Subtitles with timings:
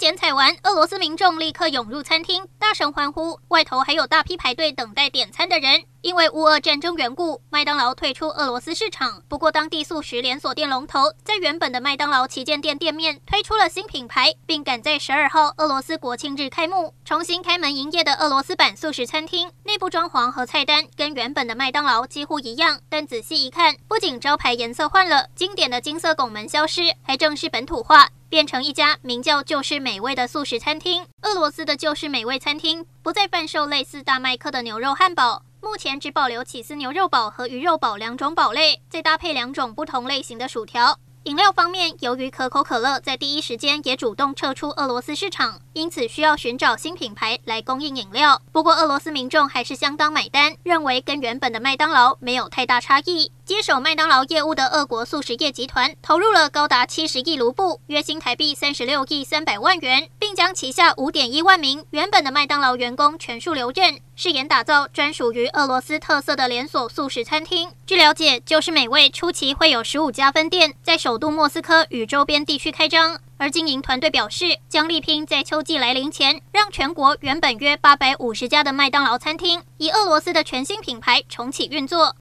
[0.00, 5.84] 剪彩完，俄罗斯民众立刻涌入餐厅，大声欢呼，外头还有大批排队等待点餐的人。
[6.00, 9.22] 因为乌俄战争缘故，麦当劳退出俄罗斯市场。
[9.28, 31.04] 不过，当地素食连锁店龙头在原本的麦当劳旗舰店店面推出了新品牌，并赶在十二号俄罗斯国庆日开幕，重新开门营业的俄罗斯版素食餐厅，内部装潢和菜单跟原本的麦当劳几乎一样，但仔细一看，不仅招牌颜色换了，经典的金色拱门消失，还正式本土化，变成一家名叫“就是美味”的素食餐厅。
[31.22, 35.42] 俄罗斯的“就是美味”餐厅不再贩售类似大麦克的牛肉汉堡。
[35.60, 40.98] 目前只保留起司牛肉堡和鱼肉堡两种堡类，再搭配两种不同类型的薯条。
[41.24, 48.40] 饮料方面，由于可口可乐在第一时间也主动撤出俄罗斯市场，因此需要寻找新品牌来供应饮料。
[48.52, 53.30] 不过，俄罗斯民众还是相当买单，认为跟原本的麦当劳没有太大差异。
[53.44, 60.08] 接手麦当劳业务的俄国素食业集团投入了高达七十亿卢布，约新台币三十六亿三百万元，
[60.40, 67.70] 将旗下五点一万名原本的麦当劳员工全数留任，誓言打造专属于俄罗斯特色的连锁素食餐厅。
[67.84, 82.16] 据了解，就是美味初期会有十五家分店在首都莫斯科与周边地区开张，而经营团队表示，将力拼在秋季来临前，让全国原本约八百五十家的麦当劳餐厅以俄罗斯的全新品牌重启运作。